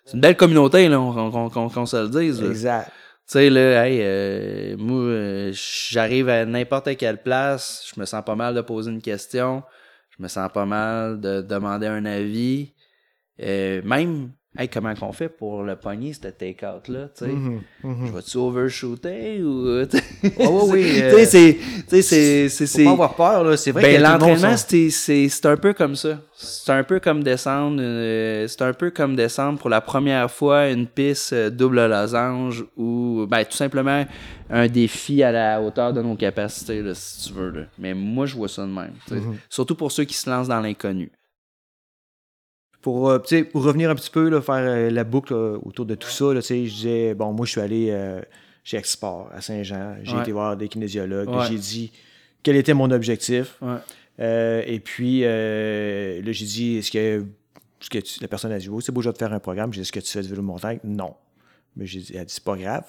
[0.04, 2.42] C'est une belle communauté, là, on- qu'on qu'on se le dise.
[2.42, 2.48] là.
[2.50, 2.86] Exact.
[3.28, 8.22] Tu sais, là, hey, euh, moi, euh, j'arrive à n'importe quelle place, je me sens
[8.24, 9.62] pas mal de poser une question,
[10.10, 12.72] je me sens pas mal de demander un avis.
[13.40, 17.30] Euh, même, hey, comment qu'on fait pour le pogner, ce take-out-là, tu sais?
[17.30, 18.06] Mhm, mhm.
[18.06, 19.86] Je vais-tu overshooter ou.
[20.24, 21.58] Ah oui, oui, tu euh, sais, c'est.
[21.88, 22.66] Tu sais, c'est.
[22.66, 23.56] Faut pas avoir peur, là.
[23.56, 26.20] C'est vrai ben, que l'entraînement, c'est- un peu comme ça.
[26.34, 27.78] C'est un peu comme descendre.
[27.80, 32.64] euh, c'est un peu comme descendre pour la première fois une piste euh, double losange
[32.76, 34.04] ou ben, tout simplement
[34.50, 37.50] un défi à la hauteur de nos capacités, là, si tu veux.
[37.50, 37.62] là.
[37.78, 38.92] Mais moi, je vois ça de même.
[39.10, 39.36] Mhm.
[39.48, 41.10] Surtout pour ceux qui se lancent dans l'inconnu.
[42.82, 43.18] Pour, euh,
[43.52, 46.34] pour revenir un petit peu, là, faire euh, la boucle là, autour de tout ça,
[46.34, 48.20] là, tu sais, je disais, bon, moi, je suis allé euh,
[48.64, 49.96] chez Export à Saint-Jean.
[50.02, 50.22] J'ai Ouais.
[50.22, 51.28] été voir des kinésiologues.
[51.28, 51.46] Ouais.
[51.48, 51.92] J'ai dit
[52.42, 53.56] quel était mon objectif.
[53.60, 53.76] Ouais.
[54.20, 56.98] Euh, et puis, euh, là, j'ai dit, est-ce que,
[57.80, 59.38] est-ce que tu- la personne a dit, oh, c'est beau, je vais te faire un
[59.40, 59.72] programme.
[59.72, 60.78] J'ai dit, est-ce que tu fais du vélo de montagne?
[60.84, 61.14] Non.
[61.76, 62.84] Mais j'ai dit, elle a dit, c'est pas grave.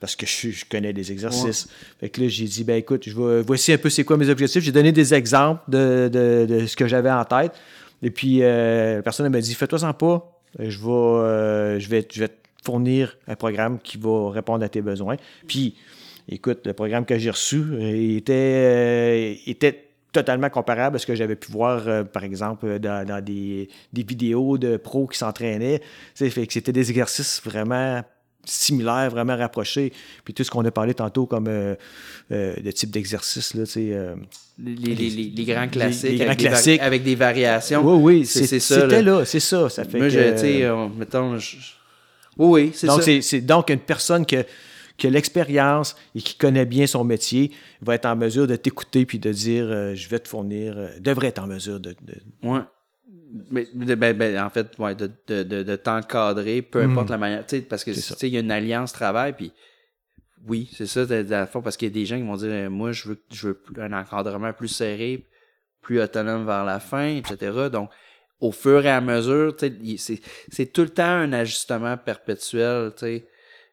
[0.00, 1.68] Parce que je, je connais les exercices.
[1.98, 4.28] Fait que là, j'ai dit, ben écoute, je vais, voici un peu c'est quoi mes
[4.28, 4.62] objectifs.
[4.62, 7.52] J'ai donné des exemples de, de- de ce que j'avais en tête.
[8.00, 10.40] Et puis, euh, la personne m'a dit, fais-toi-en pas.
[10.60, 14.82] Je vais, je, vais, je vais te fournir un programme qui va répondre à tes
[14.82, 15.16] besoins.
[15.46, 15.74] Puis,
[16.28, 21.14] écoute, le programme que j'ai reçu euh, était, euh, était totalement comparable à ce que
[21.14, 25.80] j'avais pu voir, euh, par exemple, dans, dans des, des vidéos de pros qui s'entraînaient.
[26.14, 28.02] Fait que c'était des exercices vraiment
[28.44, 29.92] similaires, vraiment rapprochés.
[30.24, 31.74] Puis tout ce qu'on a parlé tantôt comme euh,
[32.32, 36.44] euh, de type d'exercice, là, Les, les, les, les- grands classiques, les grands avec, des
[36.48, 36.80] classiques.
[36.80, 37.82] avec des variations.
[37.84, 39.18] oui, oui, c'est- ça, C'était là.
[39.18, 39.68] là, c'est ça.
[39.68, 40.68] Ça fait Moi, que, je, tu sais,
[40.98, 41.56] mettons, je-
[42.38, 43.22] Oui, oui, c'est Donc, ça.
[43.22, 44.44] c'est donc une personne que,
[44.96, 47.50] qui a l'expérience et qui connaît bien son métier
[47.82, 50.88] va être en mesure de t'écouter puis de dire euh, je vais te fournir, euh,
[51.00, 51.90] devrait être en mesure de.
[52.02, 52.60] de- Ouais.
[53.50, 57.44] Mais, ben, ben, en fait, ouais, de, de, de, de t'encadrer, peu importe la manière.
[57.46, 57.90] Tu sais, parce que,
[58.26, 59.52] il y a une alliance travail, puis
[60.46, 62.36] oui, c'est ça, de, de la fois, parce qu'il y a des gens qui vont
[62.36, 65.26] dire, moi, je veux, je veux un encadrement plus serré,
[65.82, 67.68] plus autonome vers la fin, etc.
[67.70, 67.90] Donc,
[68.40, 72.92] au fur et à mesure, c'est, tout le temps un ajustement perpétuel.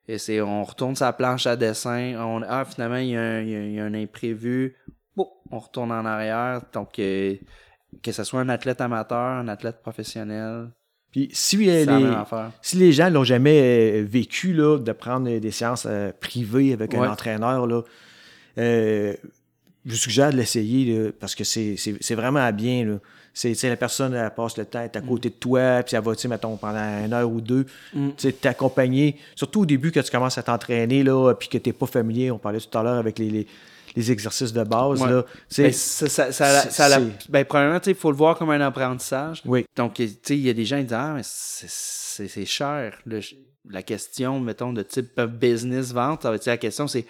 [0.08, 3.42] Et c'est, on retourne sa planche à dessin, on, ah, finalement, il y a un,
[3.42, 4.76] il y a, il y a un imprévu,
[5.16, 7.36] Boum, on retourne en arrière, donc, euh,
[8.04, 10.70] que ce soit un athlète amateur, un athlète professionnel,
[11.12, 12.16] Puis si, euh, les,
[12.62, 16.92] si les gens l'ont jamais euh, vécu là, de prendre des séances euh, privées avec
[16.92, 17.00] Ouais.
[17.00, 17.82] un entraîneur, là,
[18.58, 19.14] euh,
[19.86, 22.86] je vous suggère de l'essayer parce que c'est vraiment bien.
[22.86, 22.98] là.
[23.34, 26.22] C'est la personne, elle passe le est à côté de toi, puis elle va, tu
[26.22, 28.10] sais, mettons, pendant une heure ou deux, Mm.
[28.12, 29.18] tu sais, t'accompagner.
[29.36, 32.32] Surtout au début, que tu commences à t'entraîner, là, puis que tu n'es pas familier.
[32.32, 33.48] On parlait tout à l'heure avec les, les,
[33.94, 35.02] les exercices de base.
[35.02, 35.10] Ouais.
[35.10, 35.26] Là,
[35.58, 38.62] Ben, ça, ça, ça, la- ben, premièrement, tu sais, il faut le voir comme un
[38.62, 39.42] apprentissage.
[39.46, 42.98] oui, Donc, tu sais, il y a des gens qui disent Ah, mais c'est- cher.
[43.06, 43.20] Le-
[43.70, 47.06] la question, mettons, de type business vente, ça va être la question, c'est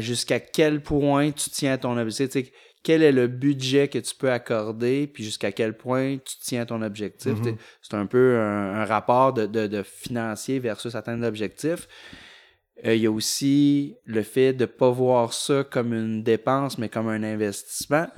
[0.00, 2.50] jusqu'à quel point tu tiens à ton objectif.
[2.82, 6.66] Quel est le budget que tu peux accorder, puis jusqu'à quel point tu tiens à
[6.66, 7.34] ton objectif.
[7.44, 11.86] Sais, C'est un peu un, un rapport de, de, de financier versus atteindre l'objectif.
[12.84, 16.76] Euh, Il y a aussi le fait de ne pas voir ça comme une dépense,
[16.76, 18.08] mais comme un investissement.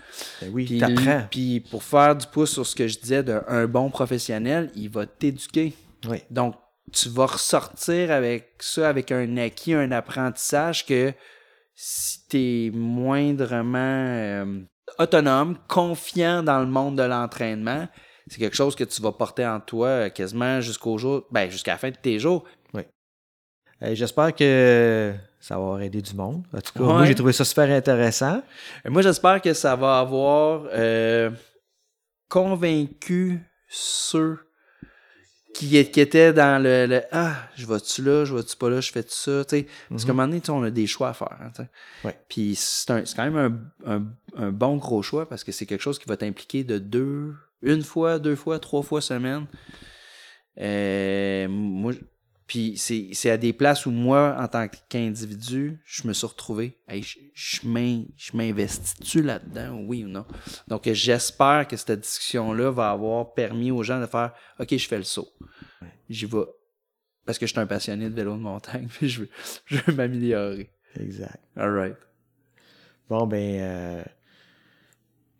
[0.41, 0.81] ben oui, Puis,
[1.31, 5.05] puis pour faire du pouce sur ce que je disais d'un bon professionnel, il va
[5.05, 5.75] t'éduquer.
[6.09, 6.23] Oui.
[6.31, 6.55] Donc,
[6.91, 11.13] tu vas ressortir avec ça, avec un acquis, un apprentissage que
[11.75, 14.61] si tu es moindrement euh,
[14.99, 17.89] autonome, confiant dans le monde de l'entraînement,
[18.27, 21.73] c'est quelque chose que tu vas porter en toi euh, quasiment jusqu'au jour, ben, jusqu'à
[21.73, 22.45] la fin de tes jours.
[23.83, 26.45] Euh, J'espère que ça va avoir aidé du monde.
[26.53, 28.43] En tout cas, moi, j'ai trouvé ça super intéressant.
[28.85, 31.31] Et Moi, j'espère que ça va avoir euh,
[32.29, 34.39] convaincu ceux
[35.55, 38.91] qui, qui étaient dans le, le, Ah, je vais-tu là, je vais-tu pas là, je
[38.93, 39.45] fais tout ça.
[39.45, 39.67] tu sais.
[39.89, 41.37] Parce qu'à un moment donné, on a des choix à faire.
[41.41, 41.69] hein, tu sais.
[42.05, 42.19] Ouais.
[42.29, 45.65] Puis c'est un- c'est quand même un, un- un bon gros choix parce que c'est
[45.67, 49.47] quelque chose qui va t'impliquer de deux, une fois, deux fois, trois fois semaine.
[50.61, 51.93] Euh, moi,
[52.47, 56.79] puis c'est c'est à des places où moi, en tant qu'individu, je me suis retrouvé.
[56.89, 60.27] Hey, je je m'investis-tu là-dedans, oui ou non?
[60.69, 64.99] Donc, j'espère que cette discussion-là va avoir permis aux gens de faire OK, je fais
[64.99, 65.29] le saut.
[66.09, 66.45] J'y vais.
[67.25, 69.31] Parce que je suis un passionné de vélo de montagne, puis je veux,
[69.67, 70.71] je veux m'améliorer.
[71.01, 71.41] Exact.
[71.57, 71.97] All right.
[73.09, 74.05] Bon, ben, euh,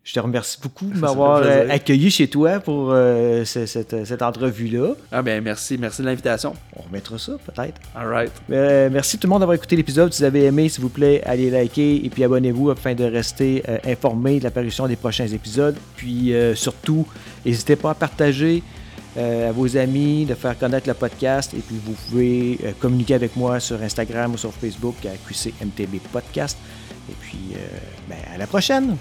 [0.05, 4.21] je te remercie beaucoup de m'avoir euh, accueilli chez toi pour euh, ce- cette, cette
[4.21, 4.93] entrevue-là.
[5.11, 6.53] Ah ben merci, merci de l'invitation.
[6.75, 7.81] On remettra ça, peut-être.
[7.95, 8.31] All right.
[8.51, 10.13] Euh, merci tout le monde d'avoir écouté l'épisode.
[10.13, 13.63] Si vous avez aimé, s'il vous plaît, allez liker et puis abonnez-vous afin de rester
[13.67, 15.75] euh, informé de l'apparition des prochains épisodes.
[15.97, 17.07] Puis euh, surtout,
[17.43, 18.61] n'hésitez pas à partager
[19.17, 21.51] euh, à vos amis, de faire connaître le podcast.
[21.55, 25.99] Et puis vous pouvez euh, communiquer avec moi sur Instagram ou sur Facebook à QCMTB
[26.13, 26.59] Podcast.
[27.09, 27.57] Et puis, euh,
[28.07, 28.97] ben, à la prochaine!